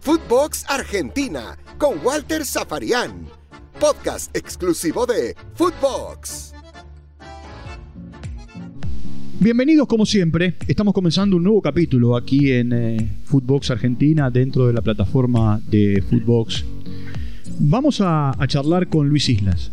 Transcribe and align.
Footbox 0.00 0.64
Argentina 0.68 1.58
con 1.78 1.98
Walter 2.04 2.44
Zafarian. 2.44 3.26
Podcast 3.80 4.34
exclusivo 4.36 5.04
de 5.04 5.34
Footbox. 5.54 6.54
Bienvenidos 9.40 9.86
como 9.86 10.06
siempre, 10.06 10.54
estamos 10.66 10.94
comenzando 10.94 11.36
un 11.36 11.42
nuevo 11.42 11.60
capítulo 11.60 12.16
aquí 12.16 12.52
en 12.52 12.72
eh, 12.72 13.10
Footbox 13.24 13.70
Argentina 13.70 14.30
dentro 14.30 14.66
de 14.66 14.72
la 14.72 14.80
plataforma 14.80 15.60
de 15.68 16.02
Footbox. 16.08 16.64
Vamos 17.58 18.00
a, 18.00 18.34
charlar 18.48 18.88
con 18.88 19.08
Luis 19.08 19.28
Islas 19.28 19.72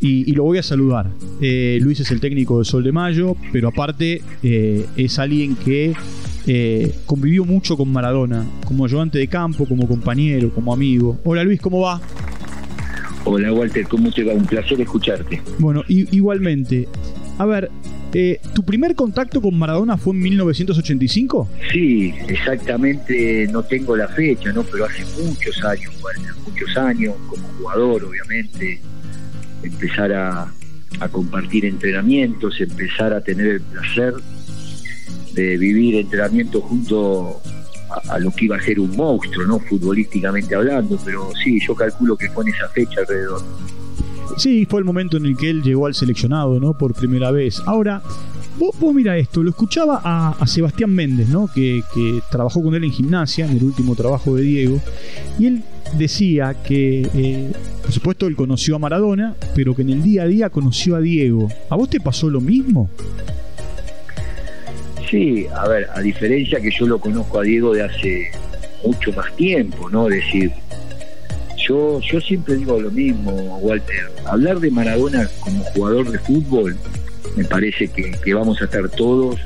y, 0.00 0.32
lo 0.32 0.44
voy 0.44 0.58
a 0.58 0.62
saludar. 0.62 1.10
Eh, 1.40 1.78
Luis 1.82 2.00
es 2.00 2.10
el 2.10 2.20
técnico 2.20 2.58
de 2.58 2.64
Sol 2.64 2.84
de 2.84 2.92
Mayo, 2.92 3.36
pero 3.52 3.68
aparte 3.68 4.22
eh, 4.42 4.86
es 4.96 5.18
alguien 5.18 5.56
que 5.56 5.94
convivió 7.06 7.44
mucho 7.44 7.76
con 7.76 7.92
Maradona, 7.92 8.44
como 8.66 8.84
ayudante 8.84 9.18
de 9.18 9.28
campo, 9.28 9.66
como 9.66 9.88
compañero, 9.88 10.50
como 10.50 10.72
amigo. 10.72 11.18
Hola 11.24 11.44
Luis, 11.44 11.60
¿cómo 11.60 11.80
va? 11.80 12.00
Hola 13.24 13.52
Walter, 13.52 13.86
¿cómo 13.88 14.12
te 14.12 14.22
va? 14.22 14.32
Un 14.32 14.46
placer 14.46 14.80
escucharte. 14.80 15.42
Bueno, 15.58 15.82
igualmente. 15.88 16.86
A 17.38 17.44
ver, 17.44 17.70
eh, 18.14 18.40
¿tu 18.54 18.62
primer 18.62 18.94
contacto 18.94 19.42
con 19.42 19.58
Maradona 19.58 19.96
fue 19.96 20.14
en 20.14 20.20
1985? 20.20 21.48
Sí, 21.72 22.14
exactamente, 22.28 23.46
no 23.50 23.62
tengo 23.64 23.96
la 23.96 24.08
fecha, 24.08 24.52
¿no? 24.52 24.62
Pero 24.62 24.84
hace 24.86 25.04
muchos 25.22 25.62
años, 25.64 25.92
Walter, 26.02 26.32
muchos 26.46 26.76
años, 26.76 27.14
como 27.28 27.46
jugador, 27.58 28.04
obviamente, 28.04 28.80
empezar 29.62 30.12
a, 30.12 30.52
compartir 31.12 31.66
entrenamientos, 31.66 32.58
empezar 32.58 33.12
a 33.12 33.20
tener 33.20 33.46
el 33.46 33.60
placer 33.60 34.14
de 35.36 35.56
vivir 35.58 35.96
entrenamientos 35.96 36.62
junto 36.64 37.40
a, 38.08 38.18
lo 38.18 38.30
que 38.32 38.46
iba 38.46 38.56
a 38.56 38.60
ser 38.60 38.80
un 38.80 38.96
monstruo, 38.96 39.46
¿no? 39.46 39.60
Futbolísticamente 39.60 40.54
hablando, 40.54 40.98
pero 41.04 41.30
sí, 41.44 41.60
yo 41.64 41.74
calculo 41.74 42.16
que 42.16 42.28
fue 42.30 42.44
en 42.44 42.54
esa 42.54 42.68
fecha 42.70 43.00
alrededor. 43.00 43.42
Sí, 44.38 44.66
fue 44.68 44.80
el 44.80 44.84
momento 44.84 45.16
en 45.18 45.26
el 45.26 45.36
que 45.36 45.50
él 45.50 45.62
llegó 45.62 45.86
al 45.86 45.94
seleccionado, 45.94 46.58
¿no? 46.58 46.76
Por 46.76 46.94
primera 46.94 47.30
vez. 47.30 47.62
Ahora, 47.66 48.02
vos, 48.58 48.94
mira 48.94 49.16
esto, 49.16 49.42
lo 49.42 49.50
escuchaba 49.50 50.00
a, 50.02 50.46
Sebastián 50.46 50.90
Méndez, 50.90 51.28
¿no? 51.28 51.48
Que, 51.52 51.82
trabajó 52.30 52.62
con 52.62 52.74
él 52.74 52.84
en 52.84 52.92
gimnasia, 52.92 53.46
en 53.46 53.56
el 53.56 53.62
último 53.62 53.94
trabajo 53.94 54.34
de 54.36 54.42
Diego, 54.42 54.80
y 55.38 55.46
él 55.46 55.62
decía 55.96 56.54
que, 56.54 57.08
eh, 57.14 57.52
por 57.82 57.92
supuesto, 57.92 58.26
él 58.26 58.36
conoció 58.36 58.76
a 58.76 58.78
Maradona, 58.78 59.36
pero 59.54 59.74
que 59.76 59.82
en 59.82 59.90
el 59.90 60.02
día 60.02 60.24
a 60.24 60.26
día 60.26 60.50
conoció 60.50 60.96
a 60.96 61.00
Diego. 61.00 61.48
¿A 61.70 61.76
vos 61.76 61.88
te 61.88 62.00
pasó 62.00 62.28
lo 62.28 62.40
mismo? 62.40 62.90
Sí, 65.08 65.46
a 65.54 65.68
ver, 65.68 65.88
a 65.94 66.00
diferencia 66.00 66.60
que 66.60 66.70
yo 66.70 66.86
lo 66.86 66.98
conozco 66.98 67.38
a 67.38 67.42
Diego 67.42 67.74
de 67.74 67.84
hace 67.84 68.30
mucho 68.84 69.12
más 69.12 69.34
tiempo, 69.36 69.88
¿no? 69.88 70.08
Es 70.08 70.24
decir, 70.24 70.52
yo, 71.56 72.00
yo 72.00 72.20
siempre 72.20 72.56
digo 72.56 72.80
lo 72.80 72.90
mismo, 72.90 73.58
Walter. 73.58 74.10
Hablar 74.24 74.58
de 74.60 74.70
Maradona 74.70 75.28
como 75.40 75.62
jugador 75.64 76.10
de 76.10 76.18
fútbol, 76.18 76.76
me 77.36 77.44
parece 77.44 77.88
que, 77.88 78.34
vamos 78.34 78.60
a 78.60 78.64
estar 78.64 78.88
todos 78.90 79.38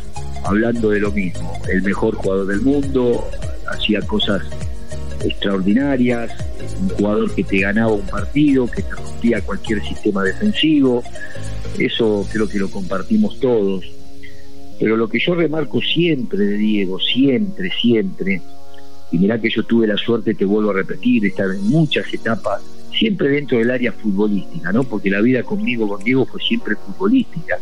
hablando 0.45 0.91
de 0.91 1.01
lo 1.01 1.11
mismo. 1.13 1.53
El 1.69 1.83
mejor 1.83 2.15
jugador 2.17 2.47
del 2.47 2.61
mundo, 2.63 3.29
hacía 3.69 4.01
cosas 4.03 4.43
extraordinarias, 5.23 6.33
un 6.81 6.89
jugador 6.91 7.35
que 7.35 7.45
te 7.45 7.59
ganaba 7.59 7.93
un 7.93 8.07
partido, 8.07 8.67
que 8.67 8.83
te 8.83 8.91
rompía 8.93 9.41
cualquier 9.43 9.83
sistema 9.83 10.23
defensivo. 10.25 11.03
Eso 11.79 12.27
creo 12.33 12.49
que 12.49 12.59
lo 12.59 12.71
compartimos 12.71 13.39
todos. 13.41 14.00
Pero 14.81 14.97
lo 14.97 15.09
que 15.09 15.21
yo 15.21 15.35
remarco 15.35 15.81
siempre 15.83 16.39
de 16.39 16.57
Diego, 16.57 16.99
siempre, 16.99 17.71
siempre, 17.81 18.41
y 19.13 19.19
mirá 19.19 19.39
que 19.39 19.51
yo 19.51 19.63
tuve 19.63 19.87
la 19.87 19.99
suerte, 19.99 20.35
te 20.35 20.47
vuelvo 20.47 20.71
a 20.71 20.75
repetir, 20.75 21.21
de 21.23 21.29
estar 21.29 21.51
en 21.51 21.69
muchas 21.69 22.13
etapas, 22.13 22.63
siempre 22.99 23.29
dentro 23.29 23.59
del 23.59 23.71
área 23.71 23.93
futbolística, 23.93 24.73
¿no? 24.73 24.85
Porque 24.85 25.11
la 25.11 25.21
vida 25.21 25.43
conmigo, 25.43 25.87
con 25.87 26.03
Diego, 26.03 26.25
fue 26.25 26.41
siempre 26.41 26.77
futbolística. 26.77 27.59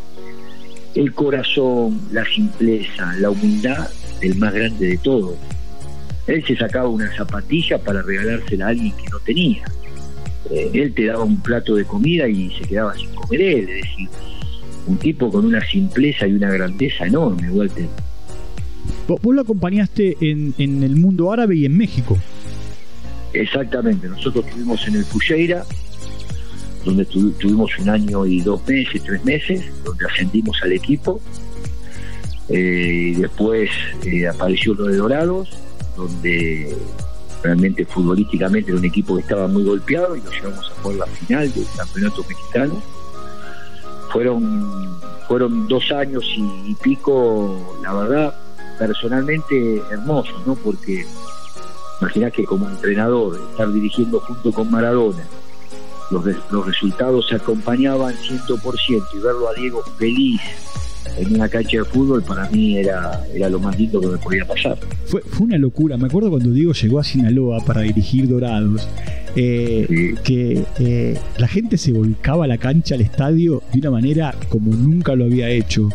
El 0.94 1.12
corazón, 1.12 2.00
la 2.12 2.24
simpleza, 2.24 3.12
la 3.18 3.30
humildad 3.30 3.88
del 4.20 4.36
más 4.36 4.54
grande 4.54 4.86
de 4.86 4.98
todos. 4.98 5.36
Él 6.28 6.44
se 6.46 6.56
sacaba 6.56 6.88
una 6.88 7.10
zapatilla 7.16 7.78
para 7.78 8.02
regalársela 8.02 8.66
a 8.66 8.68
alguien 8.68 8.92
que 8.96 9.10
no 9.10 9.18
tenía. 9.20 9.64
Eh, 10.50 10.70
él 10.72 10.94
te 10.94 11.06
daba 11.06 11.24
un 11.24 11.40
plato 11.40 11.74
de 11.74 11.84
comida 11.84 12.28
y 12.28 12.50
se 12.50 12.64
quedaba 12.68 12.94
sin 12.94 13.10
comer 13.14 13.40
él, 13.40 13.68
es 13.68 13.82
decir, 13.82 14.08
un 14.88 14.96
tipo 14.96 15.30
con 15.30 15.44
una 15.44 15.64
simpleza 15.64 16.26
y 16.26 16.32
una 16.32 16.50
grandeza 16.50 17.06
enorme, 17.06 17.50
Walter. 17.50 17.86
Vos, 19.06 19.20
lo 19.22 19.42
acompañaste 19.42 20.16
en, 20.20 20.54
el 20.58 20.96
mundo 20.96 21.30
árabe 21.30 21.56
y 21.56 21.66
en 21.66 21.76
México. 21.76 22.18
Exactamente, 23.32 24.08
nosotros 24.08 24.46
estuvimos 24.46 24.86
en 24.88 24.96
el 24.96 25.04
Fujeira, 25.04 25.64
donde 26.84 27.04
tuvimos 27.04 27.70
un 27.78 27.90
año 27.90 28.24
y 28.26 28.40
dos 28.40 28.66
meses, 28.66 29.02
tres 29.04 29.24
meses, 29.24 29.62
donde 29.84 30.06
ascendimos 30.06 30.58
al 30.62 30.72
equipo. 30.72 31.20
Eh, 32.48 33.12
y 33.14 33.20
después 33.20 33.70
eh, 34.06 34.26
apareció 34.26 34.72
lo 34.72 34.86
de 34.86 34.96
Dorados, 34.96 35.50
donde 35.96 36.74
realmente 37.42 37.84
futbolísticamente 37.84 38.70
era 38.70 38.80
un 38.80 38.86
equipo 38.86 39.16
que 39.16 39.20
estaba 39.20 39.46
muy 39.48 39.64
golpeado 39.64 40.16
y 40.16 40.20
nos 40.22 40.32
llevamos 40.32 40.70
a 40.70 40.82
jugar 40.82 40.96
la 40.96 41.06
final 41.06 41.52
del 41.52 41.66
campeonato 41.76 42.24
mexicano 42.26 42.82
fueron, 44.10 45.00
fueron 45.26 45.68
dos 45.68 45.90
años 45.92 46.24
y, 46.36 46.74
pico, 46.76 47.78
la 47.82 47.92
verdad, 47.94 48.34
personalmente 48.78 49.82
hermoso, 49.90 50.32
¿no? 50.46 50.54
Porque 50.54 51.06
imaginás 52.00 52.32
que 52.32 52.44
como 52.44 52.68
entrenador, 52.68 53.40
estar 53.50 53.72
dirigiendo 53.72 54.20
junto 54.20 54.52
con 54.52 54.70
Maradona, 54.70 55.24
los, 56.10 56.24
los 56.50 56.66
resultados 56.66 57.26
se 57.28 57.36
acompañaban 57.36 58.14
100% 58.14 59.04
y 59.14 59.18
verlo 59.18 59.48
a 59.48 59.54
Diego 59.54 59.82
feliz 59.98 60.40
en 61.16 61.34
una 61.34 61.48
cancha 61.48 61.78
de 61.78 61.84
fútbol 61.84 62.22
para 62.22 62.48
mí 62.50 62.76
era, 62.76 63.24
era 63.34 63.48
lo 63.48 63.58
más 63.58 63.78
lindo 63.78 64.00
que 64.00 64.06
me 64.06 64.18
podía 64.18 64.44
pasar. 64.44 64.78
Fue, 65.06 65.20
fue 65.22 65.46
una 65.46 65.58
locura, 65.58 65.96
me 65.96 66.06
acuerdo 66.06 66.30
cuando 66.30 66.50
Diego 66.50 66.72
llegó 66.72 66.98
a 66.98 67.04
Sinaloa 67.04 67.64
para 67.64 67.82
dirigir 67.82 68.28
Dorados, 68.28 68.88
eh, 69.36 70.14
que 70.24 70.64
eh, 70.78 71.18
la 71.38 71.48
gente 71.48 71.78
se 71.78 71.92
volcaba 71.92 72.44
a 72.44 72.48
la 72.48 72.58
cancha, 72.58 72.94
al 72.94 73.02
estadio, 73.02 73.62
de 73.72 73.80
una 73.80 73.90
manera 73.92 74.34
como 74.48 74.72
nunca 74.72 75.14
lo 75.14 75.24
había 75.24 75.48
hecho. 75.48 75.88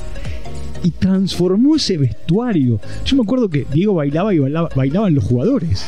Y 0.84 0.92
transformó 0.92 1.76
ese 1.76 1.98
vestuario. 1.98 2.80
Yo 3.06 3.16
me 3.16 3.24
acuerdo 3.24 3.50
que 3.50 3.66
Diego 3.74 3.94
bailaba 3.94 4.34
y 4.34 4.40
bailaban 4.40 5.16
los 5.16 5.24
jugadores. 5.24 5.86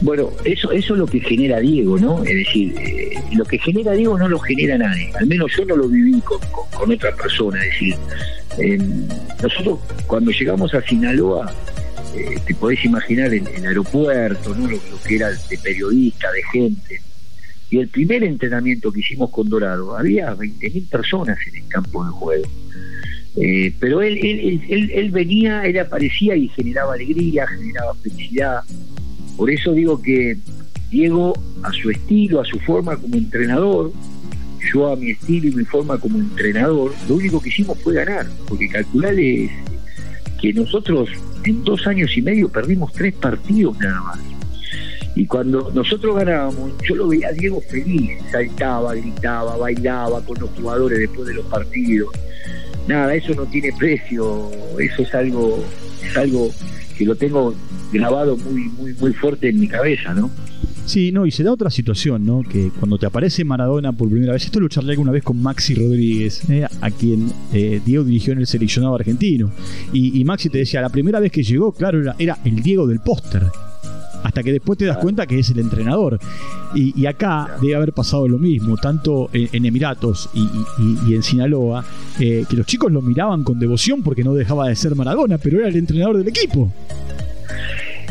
Bueno, 0.00 0.30
eso, 0.44 0.70
eso 0.72 0.94
es 0.94 0.98
lo 0.98 1.06
que 1.06 1.20
genera 1.20 1.60
Diego, 1.60 1.98
¿no? 1.98 2.22
Es 2.24 2.34
decir, 2.34 2.74
eh, 2.78 3.14
lo 3.32 3.44
que 3.44 3.58
genera 3.58 3.92
Diego 3.92 4.18
no 4.18 4.28
lo 4.28 4.38
genera 4.38 4.76
nadie. 4.76 5.10
Al 5.18 5.26
menos 5.26 5.52
yo 5.56 5.64
no 5.64 5.76
lo 5.76 5.88
viví 5.88 6.20
con, 6.20 6.92
otra 6.92 7.14
persona. 7.14 7.62
Es 7.64 7.72
decir, 7.72 7.96
nosotros 9.42 9.80
cuando 10.06 10.30
llegamos 10.30 10.74
a 10.74 10.82
Sinaloa, 10.82 11.52
eh, 12.16 12.38
te 12.46 12.54
podés 12.54 12.84
imaginar 12.84 13.32
el, 13.32 13.46
el 13.46 13.66
aeropuerto, 13.66 14.54
¿no? 14.54 14.68
Lo, 14.68 14.78
que 15.06 15.16
era 15.16 15.30
de 15.30 15.58
periodista, 15.58 16.30
de 16.32 16.42
gente. 16.52 17.00
Y 17.70 17.78
el 17.78 17.88
primer 17.88 18.22
entrenamiento 18.22 18.92
que 18.92 19.00
hicimos 19.00 19.30
con 19.30 19.48
Dorado, 19.48 19.96
había 19.96 20.34
20.000 20.34 20.88
personas 20.88 21.38
en 21.48 21.56
el 21.56 21.68
campo 21.68 22.04
de 22.04 22.10
juego. 22.10 22.48
Eh, 23.36 23.74
pero 23.80 24.00
él, 24.00 24.18
él, 24.22 24.62
él, 24.68 24.90
él, 24.94 25.10
venía, 25.10 25.64
él 25.64 25.78
aparecía 25.78 26.36
y 26.36 26.48
generaba 26.48 26.94
alegría, 26.94 27.46
generaba 27.48 27.94
felicidad, 27.94 28.60
por 29.36 29.50
eso 29.50 29.72
digo 29.72 30.00
que 30.00 30.36
Diego, 30.90 31.34
a 31.62 31.72
su 31.72 31.90
estilo, 31.90 32.40
a 32.40 32.44
su 32.44 32.58
forma 32.60 32.96
como 32.96 33.16
entrenador, 33.16 33.92
yo 34.72 34.92
a 34.92 34.96
mi 34.96 35.10
estilo 35.10 35.48
y 35.48 35.52
mi 35.52 35.64
forma 35.64 35.98
como 35.98 36.18
entrenador, 36.18 36.92
lo 37.08 37.16
único 37.16 37.40
que 37.40 37.48
hicimos 37.48 37.78
fue 37.82 37.94
ganar, 37.94 38.26
porque 38.48 38.68
calcularles 38.68 39.50
que 40.40 40.52
nosotros 40.52 41.10
en 41.44 41.64
dos 41.64 41.86
años 41.86 42.16
y 42.16 42.22
medio 42.22 42.48
perdimos 42.48 42.92
tres 42.92 43.14
partidos 43.14 43.78
nada 43.78 44.00
más. 44.02 44.18
Y 45.16 45.26
cuando 45.26 45.70
nosotros 45.72 46.16
ganábamos, 46.16 46.72
yo 46.88 46.96
lo 46.96 47.08
veía 47.08 47.28
a 47.28 47.32
Diego 47.32 47.60
feliz, 47.60 48.18
saltaba, 48.32 48.94
gritaba, 48.94 49.56
bailaba 49.56 50.20
con 50.24 50.38
los 50.40 50.50
jugadores 50.50 50.98
después 50.98 51.28
de 51.28 51.34
los 51.34 51.46
partidos. 51.46 52.08
Nada, 52.88 53.14
eso 53.14 53.32
no 53.34 53.44
tiene 53.46 53.72
precio, 53.78 54.50
eso 54.78 55.02
es 55.02 55.14
algo, 55.14 55.64
es 56.04 56.16
algo 56.16 56.50
que 56.98 57.04
lo 57.04 57.14
tengo 57.14 57.54
grabado 57.94 58.36
muy, 58.36 58.68
muy, 58.68 58.94
muy 58.94 59.12
fuerte 59.12 59.48
en 59.48 59.60
mi 59.60 59.68
cabeza, 59.68 60.12
¿no? 60.14 60.30
Sí, 60.86 61.12
no, 61.12 61.24
y 61.24 61.30
se 61.30 61.42
da 61.42 61.50
otra 61.50 61.70
situación, 61.70 62.26
¿no? 62.26 62.42
Que 62.42 62.70
cuando 62.78 62.98
te 62.98 63.06
aparece 63.06 63.42
Maradona 63.42 63.92
por 63.92 64.10
primera 64.10 64.34
vez, 64.34 64.44
esto 64.44 64.60
lo 64.60 64.68
charlé 64.68 64.92
alguna 64.92 65.12
vez 65.12 65.22
con 65.22 65.40
Maxi 65.40 65.74
Rodríguez, 65.74 66.48
¿eh? 66.50 66.66
a 66.80 66.90
quien 66.90 67.32
eh, 67.54 67.80
Diego 67.84 68.04
dirigió 68.04 68.34
en 68.34 68.40
el 68.40 68.46
seleccionado 68.46 68.94
argentino. 68.94 69.50
Y, 69.94 70.22
Maxi 70.24 70.50
te 70.50 70.58
decía, 70.58 70.82
la 70.82 70.90
primera 70.90 71.20
vez 71.20 71.32
que 71.32 71.42
llegó, 71.42 71.72
claro, 71.72 72.12
era, 72.18 72.38
el 72.44 72.62
Diego 72.62 72.86
del 72.86 73.00
póster. 73.00 73.44
Hasta 74.22 74.42
que 74.42 74.52
después 74.52 74.78
te 74.78 74.86
das 74.86 74.98
cuenta 74.98 75.26
que 75.26 75.38
es 75.38 75.50
el 75.50 75.58
entrenador. 75.58 76.18
Y, 76.74 77.06
acá 77.06 77.56
debe 77.62 77.76
haber 77.76 77.92
pasado 77.94 78.28
lo 78.28 78.38
mismo, 78.38 78.76
tanto 78.76 79.30
en, 79.32 79.64
Emiratos 79.64 80.28
y, 80.34 81.14
en 81.14 81.22
Sinaloa, 81.22 81.82
eh, 82.20 82.44
que 82.48 82.56
los 82.56 82.66
chicos 82.66 82.92
lo 82.92 83.00
miraban 83.00 83.42
con 83.42 83.58
devoción 83.58 84.02
porque 84.02 84.22
no 84.22 84.34
dejaba 84.34 84.68
de 84.68 84.76
ser 84.76 84.94
Maradona, 84.94 85.38
pero 85.38 85.60
era 85.60 85.68
el 85.68 85.76
entrenador 85.76 86.18
del 86.18 86.28
equipo. 86.28 86.70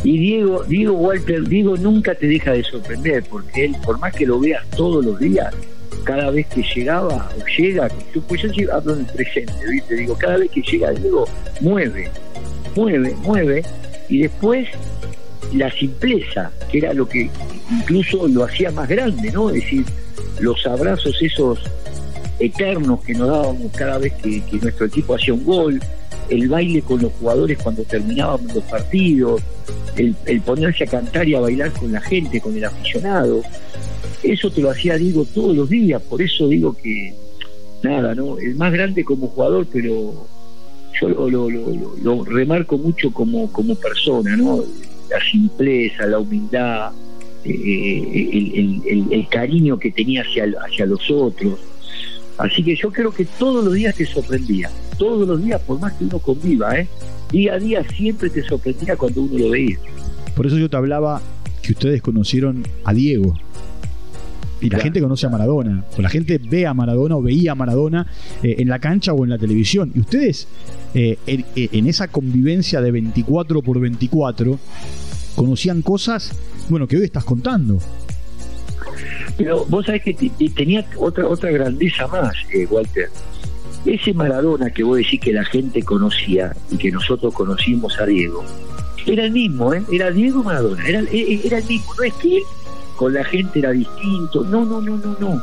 Y 0.04 0.18
Diego, 0.18 0.64
Diego 0.64 0.94
Walter, 0.94 1.48
Diego 1.48 1.78
nunca 1.78 2.14
te 2.16 2.28
deja 2.28 2.52
de 2.52 2.64
sorprender, 2.64 3.24
porque 3.30 3.66
él, 3.66 3.76
por 3.84 4.00
más 4.00 4.14
que 4.14 4.26
lo 4.26 4.40
veas 4.40 4.68
todos 4.72 5.04
los 5.04 5.20
días, 5.20 5.54
cada 6.04 6.30
vez 6.30 6.48
que 6.48 6.64
llegaba 6.76 7.30
o 7.40 7.46
llega, 7.58 7.90
pues 8.28 8.42
yo 8.42 8.76
hablo 8.76 8.96
en 8.96 9.06
presente, 9.06 9.54
¿viste? 9.70 9.96
Digo, 9.96 10.18
cada 10.18 10.38
vez 10.38 10.52
que 10.52 10.62
llega 10.62 10.92
Diego, 10.92 11.26
mueve, 11.62 12.10
mueve, 12.76 13.16
mueve, 13.24 13.64
y 14.10 14.24
después 14.24 14.68
la 15.54 15.72
simpleza, 15.72 16.52
que 16.72 16.80
era 16.80 16.94
lo 16.94 17.08
que 17.08 17.30
incluso 17.72 18.28
lo 18.28 18.44
hacía 18.44 18.72
más 18.72 18.90
grande, 18.90 19.32
¿no? 19.32 19.50
Es 19.50 19.64
decir, 19.64 19.86
los 20.40 20.66
abrazos 20.66 21.22
esos 21.22 21.60
eternos 22.40 23.02
que 23.04 23.14
nos 23.14 23.28
dábamos 23.28 23.72
cada 23.72 23.98
vez 23.98 24.14
que, 24.14 24.42
nuestro 24.62 24.88
equipo 24.88 25.16
hacía 25.16 25.34
un 25.34 25.46
gol, 25.46 25.80
el 26.30 26.48
baile 26.50 26.82
con 26.82 27.02
los 27.02 27.12
jugadores 27.14 27.58
cuando 27.62 27.84
terminábamos 27.84 28.54
los 28.54 28.64
partidos, 28.64 29.42
el, 29.96 30.42
ponerse 30.42 30.84
a 30.84 30.88
cantar 30.88 31.28
y 31.28 31.36
a 31.36 31.40
bailar 31.40 31.72
con 31.72 31.92
la 31.92 32.02
gente, 32.02 32.42
con 32.42 32.56
el 32.56 32.66
aficionado. 32.66 33.42
Eso 34.22 34.50
te 34.52 34.62
lo 34.62 34.72
hacía 34.72 34.98
Diego 34.98 35.26
todos 35.26 35.56
los 35.56 35.70
días, 35.70 36.02
por 36.02 36.22
eso 36.22 36.48
digo 36.48 36.74
que, 36.74 37.14
nada, 37.84 38.16
¿no? 38.16 38.38
El 38.38 38.56
más 38.56 38.72
grande 38.72 39.04
como 39.04 39.28
jugador, 39.28 39.68
pero 39.72 40.28
yo 41.00 41.10
lo, 41.10 41.50
lo, 41.50 42.24
remarco 42.24 42.78
mucho 42.78 43.12
como, 43.12 43.52
como 43.52 43.76
persona, 43.76 44.36
¿no? 44.38 44.64
La 45.10 45.20
simpleza, 45.30 46.06
la 46.06 46.20
humildad, 46.20 46.92
eh, 47.44 47.52
eh, 47.52 48.82
el, 48.86 49.12
el, 49.12 49.28
cariño 49.28 49.78
que 49.78 49.92
tenía 49.92 50.22
hacia, 50.22 50.46
hacia 50.66 50.86
los 50.86 51.10
otros. 51.12 51.60
Así 52.38 52.64
que 52.64 52.76
yo 52.76 52.92
creo 52.92 53.12
que 53.12 53.26
todos 53.26 53.64
los 53.64 53.74
días 53.74 53.96
te 53.96 54.06
sorprendía, 54.06 54.70
todos 54.98 55.28
los 55.28 55.44
días, 55.44 55.62
por 55.62 55.80
más 55.80 55.94
que 55.94 56.06
uno 56.06 56.20
conviva, 56.20 56.78
¿eh? 56.78 56.88
día 57.32 57.54
a 57.54 57.60
día 57.60 57.84
siempre 57.96 58.30
te 58.30 58.44
sorprendía 58.44 58.96
cuando 58.96 59.22
uno 59.22 59.38
lo 59.38 59.50
veía. 59.50 59.78
Por 60.36 60.48
eso 60.48 60.58
yo 60.58 60.70
te 60.70 60.78
hablaba 60.78 61.22
que 61.62 61.74
ustedes 61.74 62.02
conocieron 62.02 62.64
a 62.84 62.94
Diego. 62.94 63.36
Y 64.62 64.70
la 64.70 64.80
gente 64.80 65.02
conoce 65.02 65.26
a 65.26 65.30
Maradona, 65.30 65.84
o 65.98 66.02
la 66.02 66.08
gente 66.08 66.38
ve 66.38 66.66
a 66.66 66.74
Maradona 66.74 67.18
o 67.18 67.22
veía 67.22 67.52
a 67.52 67.56
Maradona 67.56 68.08
eh, 68.42 68.56
en 68.60 68.70
la 68.70 68.80
cancha 68.80 69.12
o 69.12 69.26
en 69.26 69.32
la 69.32 69.38
televisión. 69.38 69.92
Y 69.94 70.00
ustedes, 70.00 70.48
eh, 70.94 71.18
en, 71.28 71.44
en, 71.56 71.88
esa 71.88 72.08
convivencia 72.08 72.80
de 72.80 72.92
24 72.92 73.62
por 73.62 73.82
24, 73.82 74.58
conocían 75.36 75.82
cosas, 75.82 76.32
bueno, 76.70 76.88
que 76.88 76.96
hoy 76.96 77.04
estás 77.04 77.26
contando. 77.26 77.80
Pero 79.38 79.66
vos 79.66 79.86
sabés 79.86 80.04
que 80.04 80.14
tenía 80.56 80.86
otra 80.98 81.28
otra 81.28 81.52
grandeza 81.52 82.08
más, 82.08 82.36
eh, 82.54 82.68
Walter. 82.70 83.10
Ese 83.86 84.14
Maradona 84.14 84.70
que 84.70 84.84
vos 84.84 84.98
decís 84.98 85.20
que 85.20 85.34
la 85.34 85.44
gente 85.44 85.84
conocía 85.84 86.56
y 86.72 86.78
que 86.78 86.92
nosotros 86.92 87.34
conocimos 87.34 88.00
a 88.00 88.06
Diego, 88.06 88.46
era 89.06 89.26
el 89.26 89.32
mismo, 89.32 89.74
¿eh? 89.74 89.84
Era 89.92 90.12
Diego 90.12 90.44
Maradona, 90.44 90.88
era, 90.88 91.02
e, 91.02 91.18
e, 91.18 91.42
era 91.46 91.58
el 91.58 91.66
mismo. 91.66 91.94
No 91.98 92.04
es 92.04 92.14
que 92.16 92.42
con 92.96 93.14
la 93.14 93.24
gente 93.24 93.60
era 93.60 93.72
distinto, 93.72 94.44
no, 94.46 94.64
no, 94.64 94.82
no, 94.82 94.98
no, 94.98 95.18
no. 95.20 95.42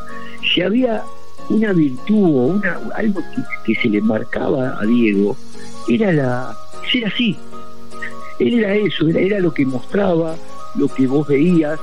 Si 0.55 0.63
había 0.63 1.03
una 1.49 1.73
virtud 1.73 2.25
o 2.25 2.47
una, 2.47 2.79
algo 2.95 3.21
que, 3.65 3.75
se 3.75 3.89
le 3.89 4.01
marcaba 4.01 4.79
a 4.81 4.87
Diego, 4.87 5.37
era 5.89 6.13
la 6.13 6.57
ser 6.91 7.07
así. 7.07 7.37
Él 8.39 8.61
era 8.61 8.75
eso, 8.75 9.09
era, 9.09 9.21
era 9.21 9.41
lo 9.41 9.53
que 9.53 9.67
mostraba, 9.67 10.37
lo 10.77 10.89
que 10.89 11.07
vos 11.07 11.27
veías. 11.29 11.79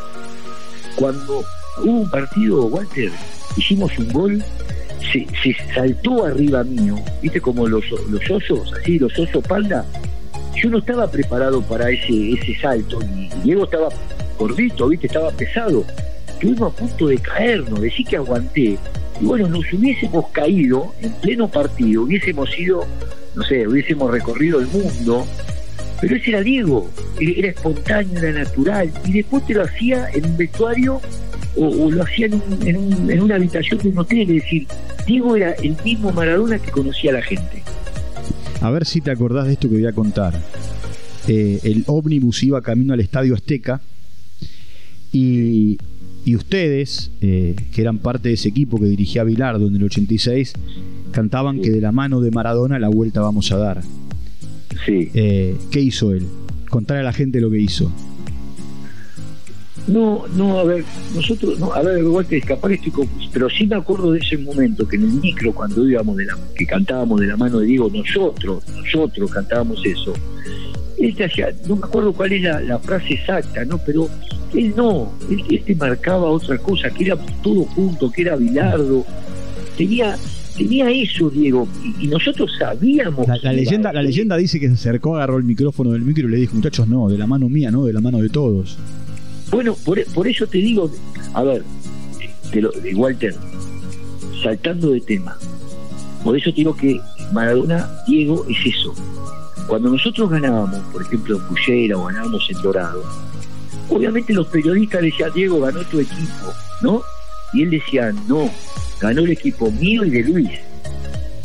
Cuando 0.95 1.43
hubo 1.83 2.01
un 2.01 2.09
partido, 2.09 2.65
Walter, 2.65 3.11
hicimos 3.55 3.97
un 3.97 4.11
gol, 4.11 4.43
se, 5.11 5.27
saltó 5.73 6.25
arriba 6.25 6.63
mío, 6.63 6.95
viste 7.21 7.39
como 7.39 7.67
los, 7.67 7.83
los 8.09 8.29
osos, 8.29 8.73
así, 8.73 8.99
los 8.99 9.17
osos 9.17 9.45
panda. 9.47 9.85
Yo 10.55 10.69
no 10.69 10.79
estaba 10.79 11.09
preparado 11.09 11.61
para 11.61 11.89
ese, 11.89 12.31
ese 12.31 12.59
salto 12.59 12.99
y 13.03 13.29
Diego 13.43 13.65
estaba 13.65 13.89
gordito, 14.37 14.87
viste, 14.87 15.07
estaba 15.07 15.31
pesado. 15.31 15.85
Estuvimos 16.27 16.73
a 16.73 16.75
punto 16.75 17.07
de 17.07 17.17
caernos, 17.17 17.81
decir 17.81 18.05
que 18.05 18.17
aguanté. 18.17 18.77
Y 19.19 19.25
bueno, 19.25 19.47
nos 19.47 19.71
hubiésemos 19.73 20.29
caído 20.29 20.93
en 21.01 21.11
pleno 21.13 21.47
partido, 21.47 22.03
hubiésemos 22.03 22.57
ido, 22.57 22.85
no 23.35 23.43
sé, 23.43 23.67
hubiésemos 23.67 24.11
recorrido 24.11 24.59
el 24.59 24.67
mundo, 24.67 25.25
pero 25.99 26.15
ese 26.15 26.29
era 26.29 26.41
Diego, 26.41 26.89
era 27.19 27.49
espontáneo, 27.49 28.19
era 28.19 28.43
natural, 28.43 28.91
y 29.05 29.13
después 29.13 29.45
te 29.47 29.55
lo 29.55 29.63
hacía 29.63 30.09
en 30.13 30.25
un 30.25 30.37
vestuario 30.37 31.01
o, 31.57 31.91
lo 31.91 32.03
hacía 32.03 32.27
en, 32.27 33.21
una 33.21 33.35
habitación 33.35 33.79
de 33.81 33.89
un 33.89 33.97
hotel, 33.97 34.21
es 34.21 34.43
decir, 34.43 34.67
Diego 35.05 35.35
era 35.35 35.51
el 35.53 35.75
mismo 35.83 36.11
Maradona 36.11 36.59
que 36.59 36.71
conocía 36.71 37.11
a 37.11 37.15
la 37.15 37.21
gente. 37.21 37.63
A 38.61 38.71
ver 38.71 38.85
si 38.85 39.01
te 39.01 39.11
acordás 39.11 39.47
de 39.47 39.53
esto 39.53 39.69
que 39.69 39.75
voy 39.75 39.85
a 39.85 39.93
contar. 39.93 40.39
Eh, 41.27 41.59
el 41.63 41.83
ómnibus 41.87 42.43
iba 42.43 42.61
camino 42.61 42.93
al 42.93 42.99
Estadio 42.99 43.35
Azteca 43.35 43.81
y, 45.11 45.77
ustedes, 46.27 47.11
eh, 47.21 47.55
que 47.73 47.81
eran 47.81 47.99
parte 47.99 48.29
de 48.29 48.35
ese 48.35 48.49
equipo 48.49 48.79
que 48.79 48.85
dirigía 48.85 49.23
Bilardo 49.23 49.67
en 49.67 49.75
el 49.75 49.83
86, 49.83 50.53
cantaban 51.11 51.61
que 51.61 51.71
de 51.71 51.81
la 51.81 51.91
mano 51.91 52.21
de 52.21 52.31
Maradona 52.31 52.79
la 52.79 52.89
vuelta 52.89 53.21
vamos 53.21 53.51
a 53.51 53.57
dar. 53.57 53.81
Sí. 54.85 55.09
Eh, 55.13 55.55
¿Qué 55.71 55.79
hizo 55.79 56.11
él? 56.11 56.27
Contar 56.69 56.97
a 56.97 57.03
la 57.03 57.13
gente 57.13 57.39
lo 57.39 57.49
que 57.49 57.59
hizo. 57.59 57.91
No, 59.87 60.25
no, 60.35 60.59
a 60.59 60.65
ver, 60.65 60.83
nosotros, 61.15 61.57
no, 61.59 61.71
a 61.71 61.81
ver, 61.81 61.99
igual 61.99 62.25
que 62.25 62.37
escapar 62.37 62.73
estoy 62.73 63.07
pero 63.31 63.49
sí 63.49 63.65
me 63.65 63.77
acuerdo 63.77 64.11
de 64.11 64.19
ese 64.19 64.37
momento 64.37 64.85
que 64.85 64.97
en 64.97 65.03
el 65.03 65.13
micro, 65.13 65.53
cuando 65.53 65.87
íbamos 65.87 66.17
de 66.17 66.25
la, 66.25 66.37
que 66.55 66.65
cantábamos 66.65 67.21
de 67.21 67.27
la 67.27 67.37
mano 67.37 67.59
de 67.59 67.67
Diego, 67.67 67.89
nosotros, 67.89 68.63
nosotros 68.67 69.31
cantábamos 69.31 69.85
eso. 69.85 70.13
Él 70.99 71.15
te 71.15 71.25
hacía, 71.25 71.53
no 71.67 71.77
me 71.77 71.85
acuerdo 71.85 72.11
cuál 72.11 72.33
es 72.33 72.41
la, 72.41 72.79
frase 72.79 73.13
exacta, 73.13 73.63
¿no? 73.63 73.77
Pero 73.77 74.09
él 74.53 74.73
no, 74.75 75.13
él, 75.29 75.63
te 75.63 75.75
marcaba 75.75 76.29
otra 76.29 76.57
cosa, 76.57 76.89
que 76.89 77.05
era 77.05 77.15
todo 77.41 77.63
junto, 77.63 78.11
que 78.11 78.23
era 78.23 78.35
Bilardo. 78.35 79.05
Tenía, 79.77 80.17
tenía 80.57 80.89
eso, 80.89 81.29
Diego, 81.29 81.65
y, 82.01 82.07
nosotros 82.07 82.51
sabíamos. 82.59 83.25
La, 83.41 83.53
leyenda, 83.53 83.93
la 83.93 84.01
leyenda 84.01 84.35
dice 84.35 84.59
que 84.59 84.67
se 84.67 84.73
acercó, 84.73 85.15
agarró 85.15 85.37
el 85.37 85.45
micrófono 85.45 85.91
del 85.91 86.01
micro 86.01 86.27
y 86.27 86.31
le 86.31 86.37
dijo, 86.37 86.55
muchachos, 86.55 86.89
no, 86.89 87.07
de 87.07 87.17
la 87.17 87.27
mano 87.27 87.47
mía, 87.47 87.71
no, 87.71 87.85
de 87.85 87.93
la 87.93 88.01
mano 88.01 88.17
de 88.17 88.27
todos. 88.27 88.77
Bueno, 89.49 89.75
por, 89.85 90.27
eso 90.27 90.47
te 90.47 90.57
digo, 90.57 90.91
a 91.33 91.43
ver, 91.43 91.63
te 92.51 92.61
lo, 92.61 92.71
Walter, 92.95 93.35
saltando 94.43 94.91
de 94.91 95.01
tema, 95.01 95.37
por 96.23 96.37
eso 96.37 96.49
te 96.49 96.57
digo 96.57 96.75
que 96.75 96.99
Maradona, 97.31 97.89
Diego, 98.07 98.45
es 98.49 98.75
eso. 98.75 98.93
Cuando 99.67 99.89
nosotros 99.89 100.29
ganábamos, 100.29 100.79
por 100.91 101.01
ejemplo, 101.01 101.37
en 101.37 101.43
Puyera 101.47 101.97
o 101.97 102.05
ganábamos 102.05 102.47
en 102.49 102.61
Dorado, 102.61 103.03
obviamente 103.89 104.33
los 104.33 104.47
periodistas 104.47 105.01
decían, 105.01 105.31
Diego, 105.33 105.59
ganó 105.59 105.81
tu 105.83 105.99
equipo, 105.99 106.53
¿no? 106.81 107.01
Y 107.53 107.63
él 107.63 107.71
decía, 107.71 108.13
no, 108.27 108.49
ganó 108.99 109.21
el 109.21 109.31
equipo 109.31 109.71
mío 109.71 110.03
y 110.05 110.09
de 110.09 110.23
Luis. 110.23 110.49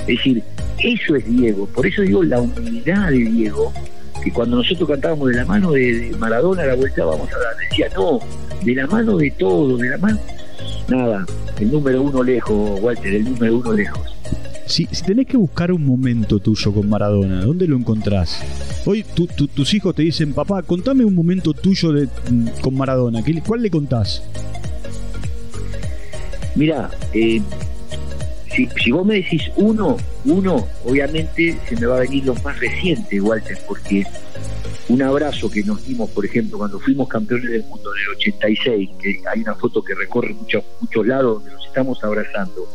Es 0.01 0.07
decir, 0.07 0.43
eso 0.79 1.17
es 1.17 1.25
Diego. 1.27 1.67
Por 1.67 1.87
eso 1.87 2.03
digo 2.03 2.23
la 2.23 2.41
humildad 2.41 3.11
de 3.11 3.19
Diego 3.19 3.73
que 4.23 4.33
cuando 4.33 4.57
nosotros 4.57 4.89
cantábamos 4.89 5.29
de 5.31 5.37
la 5.37 5.45
mano 5.45 5.73
de, 5.73 6.15
Maradona, 6.19 6.65
la 6.65 6.75
vuelta 6.75 7.05
vamos 7.05 7.29
a 7.33 7.39
dar, 7.39 7.57
decía, 7.69 7.89
no, 7.95 8.21
de 8.63 8.75
la 8.75 8.87
mano 8.87 9.17
de 9.17 9.31
todo, 9.33 9.77
de 9.77 9.89
la 9.91 9.99
mano. 9.99 10.19
Nada, 10.89 11.25
el 11.59 11.71
número 11.73 12.03
uno 12.03 12.23
lejos, 12.23 12.81
Walter, 12.81 13.15
el 13.15 13.25
número 13.25 13.59
uno 13.59 13.73
lejos. 13.73 14.01
Si, 14.67 14.87
si 14.91 15.03
tenés 15.03 15.27
que 15.27 15.37
buscar 15.37 15.73
un 15.73 15.85
momento 15.85 16.39
tuyo 16.39 16.73
con 16.73 16.89
Maradona, 16.89 17.45
¿dónde 17.45 17.67
lo 17.67 17.77
encontrás? 17.77 18.41
Hoy 18.87 19.05
tus 19.55 19.75
hijos 19.75 19.95
te 19.95 20.03
dicen, 20.03 20.33
papá, 20.33 20.63
contame 20.63 21.05
un 21.05 21.15
momento 21.15 21.53
tuyo 21.53 21.93
de, 21.93 22.09
con 22.61 22.75
Maradona. 22.75 23.23
¿Cuál 23.47 23.63
le 23.63 23.71
contás? 23.71 24.23
Mira, 26.55 26.91
eh, 27.15 27.41
si, 28.55 28.91
vos 28.91 29.07
me 29.07 29.17
decís 29.17 29.51
uno, 29.57 29.97
uno, 30.25 30.67
obviamente 30.85 31.59
se 31.69 31.77
me 31.77 31.87
va 31.87 31.97
a 31.97 32.01
venir 32.01 32.25
lo 32.27 32.35
más 32.37 32.59
reciente, 32.61 33.21
Walter, 33.21 33.59
porque 33.67 34.05
un 34.89 35.03
abrazo 35.03 35.51
que 35.51 35.63
nos 35.63 35.85
dimos, 35.87 36.11
por 36.11 36.25
ejemplo, 36.25 36.59
cuando 36.59 36.79
fuimos 36.79 37.09
campeones 37.09 37.51
del 37.51 37.65
mundo 37.65 37.91
en 37.95 38.03
el 38.03 38.17
86, 38.17 38.91
que 39.01 39.23
hay 39.33 39.41
una 39.41 39.55
foto 39.55 39.83
que 39.83 39.95
recorre 39.95 40.35
muchos 40.35 40.65
muchos 40.81 41.07
lados 41.07 41.35
donde 41.37 41.53
nos 41.53 41.67
estamos 41.67 42.03
abrazando, 42.05 42.69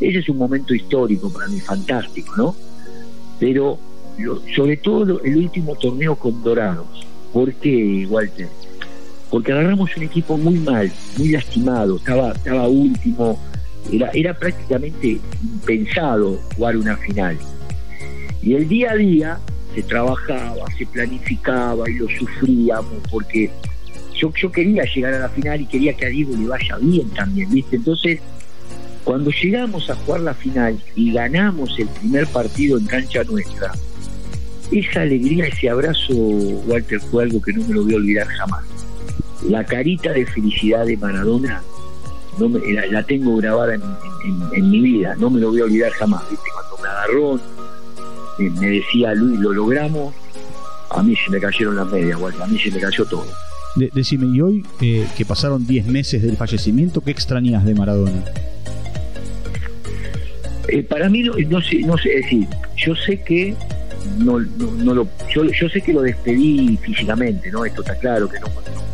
ese 0.00 0.18
es 0.18 0.28
un 0.28 0.38
momento 0.38 0.74
histórico 0.74 1.32
para 1.32 1.48
mí, 1.48 1.60
fantástico, 1.60 2.34
¿no? 2.36 2.56
Pero 3.40 3.78
sobre 4.54 4.76
todo 4.76 5.20
el 5.22 5.36
último 5.36 5.74
torneo 5.76 6.16
con 6.16 6.42
Dorados. 6.42 7.06
¿Por 7.32 7.52
qué, 7.54 8.06
Walter? 8.08 8.48
Porque 9.30 9.50
agarramos 9.50 9.96
un 9.96 10.04
equipo 10.04 10.36
muy 10.36 10.54
mal, 10.54 10.92
muy 11.18 11.30
lastimado, 11.30 11.96
estaba, 11.96 12.32
estaba 12.32 12.68
último, 12.68 13.38
era, 13.92 14.10
era 14.14 14.34
prácticamente 14.34 15.20
impensado 15.42 16.40
jugar 16.56 16.76
una 16.76 16.96
final. 16.96 17.38
Y 18.42 18.54
el 18.54 18.68
día 18.68 18.92
a 18.92 18.96
día 18.96 19.38
se 19.74 19.82
trabajaba, 19.82 20.64
se 20.78 20.86
planificaba 20.86 21.88
y 21.88 21.94
lo 21.94 22.06
sufríamos 22.08 23.02
porque 23.10 23.50
yo, 24.14 24.32
yo 24.34 24.52
quería 24.52 24.84
llegar 24.84 25.14
a 25.14 25.18
la 25.20 25.28
final 25.28 25.60
y 25.60 25.66
quería 25.66 25.94
que 25.94 26.06
a 26.06 26.08
Diego 26.08 26.36
le 26.36 26.46
vaya 26.46 26.76
bien 26.78 27.08
también, 27.10 27.50
¿viste? 27.50 27.76
Entonces, 27.76 28.20
cuando 29.02 29.30
llegamos 29.30 29.90
a 29.90 29.94
jugar 29.96 30.20
la 30.20 30.34
final 30.34 30.78
y 30.94 31.12
ganamos 31.12 31.78
el 31.78 31.88
primer 31.88 32.26
partido 32.28 32.78
en 32.78 32.86
cancha 32.86 33.24
nuestra, 33.24 33.72
esa 34.72 35.02
alegría, 35.02 35.46
ese 35.46 35.68
abrazo, 35.68 36.14
Walter, 36.14 37.00
fue 37.00 37.24
algo 37.24 37.40
que 37.42 37.52
no 37.52 37.66
me 37.66 37.74
lo 37.74 37.84
voy 37.84 37.94
a 37.94 37.96
olvidar 37.96 38.26
jamás. 38.26 38.64
La 39.46 39.64
carita 39.64 40.12
de 40.12 40.24
felicidad 40.26 40.86
de 40.86 40.96
Maradona 40.96 41.62
no 42.38 42.48
la, 42.90 43.02
tengo 43.04 43.36
grabada 43.36 43.74
en, 43.74 44.70
mi 44.70 44.80
vida, 44.80 45.14
no 45.18 45.30
me 45.30 45.40
lo 45.40 45.50
voy 45.50 45.60
a 45.60 45.64
olvidar 45.64 45.92
jamás. 45.92 46.22
Cuando 46.22 46.82
me 46.82 46.88
agarró, 46.88 47.36
eh, 48.38 48.50
me 48.60 48.70
decía 48.70 49.14
Luis, 49.14 49.38
lo 49.40 49.52
logramos, 49.52 50.14
a 50.90 51.02
mí 51.02 51.14
se 51.16 51.30
me 51.30 51.40
cayeron 51.40 51.76
las 51.76 51.86
medias, 51.90 52.20
Walter, 52.20 52.42
a 52.42 52.46
mí 52.46 52.58
se 52.58 52.70
me 52.70 52.80
cayó 52.80 53.04
todo. 53.04 53.26
decime, 53.92 54.26
y 54.34 54.40
hoy 54.40 54.66
eh, 54.80 55.06
que 55.16 55.24
pasaron 55.24 55.66
10 55.66 55.86
meses 55.86 56.22
del 56.22 56.36
fallecimiento, 56.36 57.00
¿qué 57.00 57.10
extrañas 57.10 57.64
de 57.64 57.74
Maradona? 57.74 58.24
Eh, 60.68 60.82
para 60.82 61.08
mí, 61.08 61.22
no, 61.22 61.60
sé, 61.60 61.80
no 61.80 61.98
sé, 61.98 62.14
es 62.14 62.22
decir, 62.22 62.48
yo 62.76 62.96
sé 62.96 63.20
que 63.20 63.54
no, 64.18 64.38
no, 64.38 64.94
lo, 64.94 65.08
yo, 65.32 65.44
yo, 65.44 65.68
sé 65.68 65.80
que 65.80 65.92
lo 65.92 66.02
despedí 66.02 66.76
físicamente, 66.78 67.50
¿no? 67.50 67.64
Esto 67.64 67.82
está 67.82 67.96
claro, 67.96 68.28
que 68.28 68.38
no, 68.40 68.46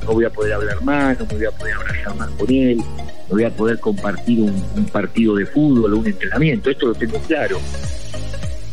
no, 0.04 0.12
voy 0.12 0.24
a 0.24 0.30
poder 0.30 0.54
hablar 0.54 0.82
más, 0.82 1.18
no 1.18 1.26
me 1.26 1.34
voy 1.34 1.44
a 1.44 1.50
poder 1.50 1.74
abrazar 1.74 2.16
más 2.16 2.30
con 2.30 2.50
él, 2.50 2.82
voy 3.30 3.44
a 3.44 3.50
poder 3.50 3.78
compartir 3.78 4.40
un, 4.40 4.84
partido 4.92 5.36
de 5.36 5.46
fútbol 5.46 5.94
o 5.94 5.98
un 5.98 6.06
entrenamiento, 6.06 6.70
esto 6.70 6.86
lo 6.86 6.94
tengo 6.94 7.18
claro. 7.20 7.58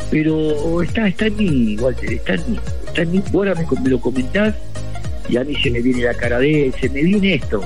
Pero 0.09 0.81
está, 0.81 1.07
está 1.07 1.27
en 1.27 1.37
mí, 1.37 1.77
Walter, 1.77 2.13
está 2.13 2.33
en 2.35 2.51
mí, 2.51 2.59
está 2.87 3.01
en 3.03 3.11
mí, 3.11 3.23
ahora 3.33 3.53
me, 3.55 3.89
lo 3.89 3.99
comentás 3.99 4.55
y 5.29 5.37
a 5.37 5.43
mí 5.43 5.55
se 5.55 5.69
me 5.69 5.81
viene 5.81 6.03
la 6.03 6.13
cara 6.13 6.39
de 6.39 6.73
se 6.79 6.89
me 6.89 7.03
viene 7.03 7.35
esto, 7.35 7.61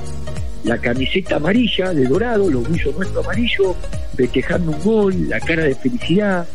la 0.64 0.78
camiseta 0.78 1.36
amarilla 1.36 1.94
de 1.94 2.04
dorado, 2.04 2.50
los 2.50 2.68
brillos 2.68 2.94
nuestros 2.96 3.24
amarillos, 3.24 3.76
festejando 4.16 4.72
un 4.72 4.82
gol, 4.82 5.28
la 5.28 5.40
cara 5.40 5.64
de 5.64 5.74
felicidad. 5.74 6.46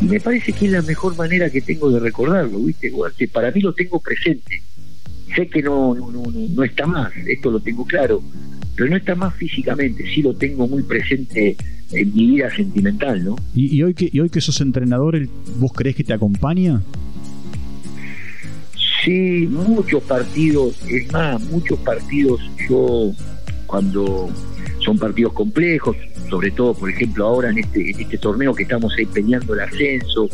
Y 0.00 0.06
me 0.06 0.18
parece 0.18 0.52
que 0.52 0.66
es 0.66 0.72
la 0.72 0.82
mejor 0.82 1.16
manera 1.16 1.48
que 1.48 1.60
tengo 1.60 1.90
de 1.90 2.00
recordarlo, 2.00 2.58
¿viste? 2.58 2.90
Que 3.16 3.28
para 3.28 3.52
mí 3.52 3.60
lo 3.60 3.72
tengo 3.72 4.00
presente. 4.00 4.60
Sé 5.36 5.46
que 5.46 5.62
no, 5.62 5.94
no, 5.94 6.10
no, 6.10 6.22
no 6.26 6.64
está 6.64 6.86
más, 6.86 7.12
esto 7.26 7.50
lo 7.50 7.60
tengo 7.60 7.86
claro, 7.86 8.22
pero 8.76 8.90
no 8.90 8.96
está 8.96 9.14
más 9.14 9.34
físicamente, 9.34 10.04
sí 10.14 10.22
lo 10.22 10.34
tengo 10.34 10.66
muy 10.66 10.82
presente 10.82 11.56
en 11.92 12.14
mi 12.14 12.26
vida 12.28 12.54
sentimental, 12.54 13.24
¿no? 13.24 13.36
¿Y, 13.54 13.82
hoy, 13.82 13.94
que, 13.94 14.08
y 14.10 14.20
hoy 14.20 14.30
que 14.30 14.40
sos 14.40 14.60
entrenador, 14.60 15.18
¿vos 15.58 15.72
crees 15.72 15.96
que 15.96 16.04
te 16.04 16.12
acompaña? 16.12 16.82
Sí, 19.04 19.48
muchos 19.50 20.02
partidos, 20.04 20.80
es 20.88 21.12
más, 21.12 21.42
muchos 21.50 21.78
partidos 21.80 22.40
yo 22.68 23.12
cuando 23.66 24.30
son 24.84 24.98
partidos 24.98 25.32
complejos, 25.32 25.96
sobre 26.30 26.50
todo, 26.50 26.74
por 26.74 26.90
ejemplo, 26.90 27.26
ahora 27.26 27.50
en 27.50 27.58
este, 27.58 27.90
en 27.90 28.00
este 28.00 28.18
torneo 28.18 28.54
que 28.54 28.62
estamos 28.62 28.92
ahí 28.96 29.06
peleando 29.06 29.54
el 29.54 29.60
ascenso, 29.60 30.28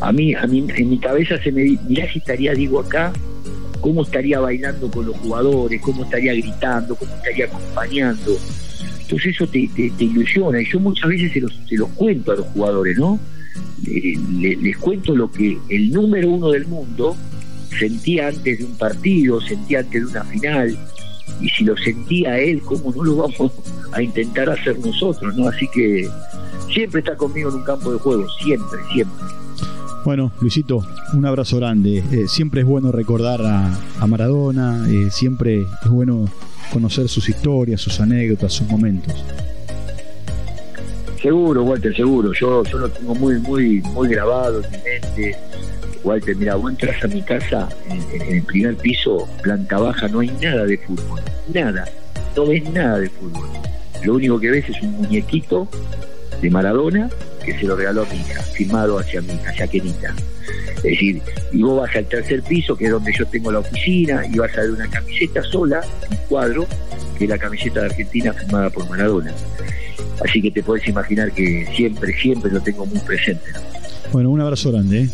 a 0.00 0.12
mí, 0.12 0.34
a 0.34 0.46
mí 0.46 0.66
en 0.74 0.90
mi 0.90 0.98
cabeza 0.98 1.40
se 1.42 1.52
me 1.52 1.78
mirá 1.88 2.10
si 2.10 2.18
estaría, 2.18 2.52
digo, 2.54 2.80
acá, 2.80 3.12
cómo 3.80 4.02
estaría 4.02 4.40
bailando 4.40 4.90
con 4.90 5.06
los 5.06 5.16
jugadores, 5.18 5.80
cómo 5.80 6.04
estaría 6.04 6.32
gritando, 6.34 6.94
cómo 6.94 7.14
estaría 7.14 7.46
acompañando. 7.46 8.36
Entonces 9.00 9.34
eso 9.34 9.46
te, 9.46 9.68
ilusiona 9.98 10.60
y 10.62 10.70
yo 10.70 10.78
muchas 10.78 11.08
veces 11.08 11.32
se 11.32 11.40
los, 11.40 11.52
se 11.68 11.76
los 11.76 11.88
cuento 11.90 12.32
a 12.32 12.36
los 12.36 12.46
jugadores, 12.48 12.96
¿no? 12.98 13.18
Eh, 13.86 14.14
les 14.38 14.76
cuento 14.78 15.16
lo 15.16 15.30
que 15.30 15.58
el 15.68 15.90
número 15.90 16.28
uno 16.30 16.50
del 16.50 16.66
mundo 16.66 17.16
sentía 17.78 18.28
antes 18.28 18.58
de 18.58 18.64
un 18.64 18.76
partido, 18.76 19.40
sentía 19.40 19.80
antes 19.80 20.02
de 20.02 20.06
una 20.06 20.24
final, 20.24 20.78
y 21.40 21.48
si 21.48 21.64
lo 21.64 21.76
sentía 21.76 22.38
él, 22.38 22.60
¿cómo 22.62 22.92
no 22.94 23.04
lo 23.04 23.16
vamos 23.16 23.52
a 23.92 24.02
intentar 24.02 24.50
hacer 24.50 24.78
nosotros? 24.78 25.34
¿no? 25.36 25.48
Así 25.48 25.66
que 25.72 26.08
siempre 26.72 27.00
está 27.00 27.16
conmigo 27.16 27.50
en 27.50 27.56
un 27.56 27.64
campo 27.64 27.92
de 27.92 27.98
juego, 27.98 28.26
siempre, 28.42 28.78
siempre. 28.92 29.39
Bueno, 30.04 30.32
Luisito, 30.40 30.82
un 31.12 31.26
abrazo 31.26 31.58
grande. 31.58 32.02
Eh, 32.10 32.26
siempre 32.26 32.62
es 32.62 32.66
bueno 32.66 32.90
recordar 32.90 33.40
a, 33.44 34.06
Maradona, 34.06 34.86
eh, 34.88 35.10
siempre 35.10 35.60
es 35.60 35.90
bueno 35.90 36.26
conocer 36.72 37.08
sus 37.08 37.28
historias, 37.28 37.82
sus 37.82 38.00
anécdotas, 38.00 38.52
sus 38.52 38.66
momentos. 38.66 39.14
Seguro, 41.20 41.64
Walter, 41.64 41.94
seguro. 41.94 42.32
Yo, 42.32 42.64
yo 42.64 42.78
lo 42.78 42.88
tengo 42.88 43.14
muy, 43.14 43.38
muy, 43.40 43.82
muy 43.92 44.08
grabado 44.08 44.62
en 44.64 44.70
mi 44.70 44.78
mente. 44.78 45.36
Walter, 46.02 46.34
mira, 46.34 46.54
vos 46.54 46.70
entras 46.70 47.04
a 47.04 47.08
mi 47.08 47.22
casa, 47.22 47.68
en, 47.88 48.22
el 48.22 48.42
primer 48.42 48.76
piso, 48.76 49.28
planta 49.42 49.78
baja, 49.78 50.08
no 50.08 50.20
hay 50.20 50.30
nada 50.40 50.64
de 50.64 50.78
fútbol, 50.78 51.20
nada, 51.52 51.84
no 52.34 52.46
ves 52.46 52.70
nada 52.72 53.00
de 53.00 53.10
fútbol. 53.10 53.46
Lo 54.02 54.14
único 54.14 54.40
que 54.40 54.50
ves 54.50 54.68
es 54.70 54.80
un 54.80 54.92
muñequito 54.92 55.68
de 56.40 56.48
Maradona 56.48 57.10
que 57.44 57.58
se 57.58 57.64
lo 57.64 57.76
regaló 57.76 58.02
a 58.02 58.06
mi 58.06 58.16
hija, 58.16 58.42
firmado 58.42 58.98
hacia 58.98 59.20
hija, 59.20 59.50
hacia 59.50 59.66
Kenita. 59.66 60.14
Es 60.76 60.82
decir, 60.82 61.20
y 61.52 61.62
vos 61.62 61.80
vas 61.80 61.94
al 61.94 62.06
tercer 62.06 62.42
piso, 62.42 62.76
que 62.76 62.86
es 62.86 62.90
donde 62.90 63.12
yo 63.16 63.26
tengo 63.26 63.52
la 63.52 63.58
oficina, 63.58 64.22
y 64.26 64.38
vas 64.38 64.56
a 64.56 64.62
ver 64.62 64.70
una 64.70 64.88
camiseta 64.88 65.42
sola, 65.42 65.80
un 66.10 66.16
cuadro, 66.28 66.66
que 67.18 67.24
es 67.24 67.30
la 67.30 67.38
camiseta 67.38 67.80
de 67.80 67.86
Argentina 67.86 68.32
firmada 68.32 68.70
por 68.70 68.88
Maradona. 68.88 69.32
Así 70.24 70.40
que 70.42 70.50
te 70.50 70.62
puedes 70.62 70.86
imaginar 70.88 71.32
que 71.32 71.66
siempre, 71.74 72.12
siempre 72.18 72.50
lo 72.50 72.60
tengo 72.60 72.86
muy 72.86 72.98
presente. 73.00 73.44
Bueno, 74.12 74.30
un 74.30 74.40
abrazo 74.40 74.72
grande. 74.72 75.02
¿eh? 75.02 75.10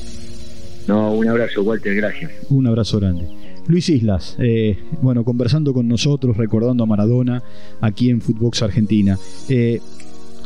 No, 0.87 1.12
un 1.12 1.28
abrazo, 1.28 1.62
Walter, 1.62 1.95
gracias. 1.95 2.30
Un 2.49 2.66
abrazo 2.66 2.99
grande. 2.99 3.26
Luis 3.66 3.88
Islas, 3.88 4.37
eh, 4.38 4.78
bueno, 5.02 5.25
conversando 5.25 5.75
con 5.75 5.88
nosotros, 5.88 6.37
recordando 6.37 6.85
a 6.85 6.87
Maradona 6.87 7.42
aquí 7.80 8.11
en 8.11 8.21
Footbox 8.21 8.62
Argentina. 8.62 9.18
Eh, 9.49 9.80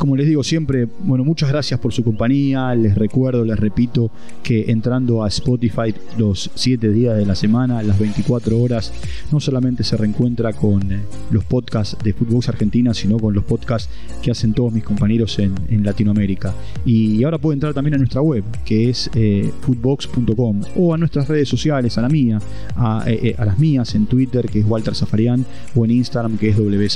como 0.00 0.16
les 0.16 0.26
digo 0.26 0.42
siempre, 0.42 0.88
bueno, 1.00 1.25
muchas 1.25 1.50
gracias 1.50 1.78
por 1.78 1.92
su 1.92 2.02
compañía. 2.02 2.75
Les 2.75 2.95
recuerdo, 2.95 3.45
les 3.45 3.61
repito 3.61 4.11
que 4.42 4.71
entrando 4.71 5.23
a 5.23 5.28
Spotify 5.28 5.95
los 6.16 6.50
7 6.54 6.90
días 6.90 7.19
de 7.19 7.26
la 7.26 7.35
semana, 7.35 7.83
las 7.83 7.99
24 7.99 8.59
horas, 8.59 8.95
no 9.30 9.40
solamente 9.40 9.85
se 9.85 9.99
reencuentra 9.99 10.54
con 10.54 10.90
eh, 10.90 11.00
los 11.30 11.45
podcasts 11.45 12.02
de 12.02 12.14
Footbox 12.14 12.49
Argentina, 12.49 12.95
sino 12.95 13.19
con 13.19 13.35
los 13.35 13.45
podcasts 13.45 13.90
que 14.23 14.30
hacen 14.30 14.54
todos 14.54 14.73
mis 14.73 14.85
compañeros 14.85 15.38
en, 15.38 15.85
Latinoamérica. 15.85 16.54
Y 16.87 17.23
ahora 17.23 17.37
puede 17.37 17.57
entrar 17.57 17.75
también 17.75 17.97
a 17.97 17.99
nuestra 17.99 18.23
web, 18.23 18.42
que 18.64 18.88
es 18.88 19.11
eh, 19.14 19.50
footbox.com, 19.61 20.62
o 20.76 20.95
a 20.95 20.97
nuestras 20.97 21.28
redes 21.28 21.50
sociales, 21.50 21.99
a 21.99 22.02
la 22.02 22.09
mía, 22.09 22.38
eh, 23.07 23.35
a, 23.37 23.45
las 23.45 23.59
mías 23.59 23.95
en 23.95 24.07
Twitter, 24.07 24.49
que 24.49 24.61
es 24.61 24.66
Walter 24.66 24.95
Zafarian, 24.95 25.45
o 25.75 25.85
en 25.85 25.90
Instagram, 25.90 26.38
que 26.38 26.49
es 26.49 26.57
W 26.57 26.88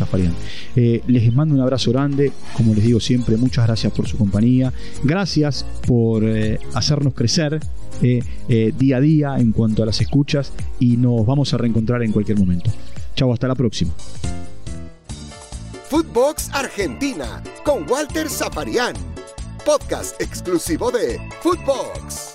les 1.06 1.34
mando 1.34 1.54
un 1.54 1.61
abrazo 1.61 1.92
grande, 1.92 2.32
como 2.56 2.75
les 2.75 2.84
digo 2.84 2.93
siempre, 3.00 3.36
muchas 3.36 3.66
gracias 3.66 3.92
por 3.92 4.06
su 4.06 4.16
compañía. 4.16 4.72
Gracias 5.02 5.64
por 5.86 6.24
eh, 6.24 6.58
hacernos 6.74 7.14
crecer 7.14 7.60
eh, 8.02 8.22
eh, 8.48 8.72
día 8.76 8.96
a 8.96 9.00
día 9.00 9.36
en 9.38 9.52
cuanto 9.52 9.82
a 9.82 9.86
las 9.86 10.00
escuchas 10.00 10.52
y 10.80 10.96
nos 10.96 11.24
vamos 11.24 11.54
a 11.54 11.58
reencontrar 11.58 12.02
en 12.02 12.12
cualquier 12.12 12.38
momento. 12.38 12.70
Chao, 13.14 13.32
hasta 13.32 13.48
la 13.48 13.54
próxima. 13.54 13.92
Footbox 15.88 16.50
Argentina 16.52 17.42
con 17.64 17.88
Walter 17.88 18.28
Zafarian, 18.28 18.94
podcast 19.64 20.20
exclusivo 20.20 20.90
de 20.90 21.20
Footbox. 21.40 22.34